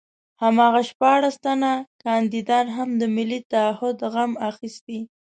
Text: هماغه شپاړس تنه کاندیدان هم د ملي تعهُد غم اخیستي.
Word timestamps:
هماغه 0.43 0.81
شپاړس 0.89 1.35
تنه 1.45 1.71
کاندیدان 2.03 2.65
هم 2.77 2.89
د 3.01 3.03
ملي 3.15 3.39
تعهُد 3.51 3.97
غم 4.13 4.31
اخیستي. 4.49 4.99